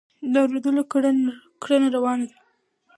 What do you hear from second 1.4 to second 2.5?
کړنه روانه ده.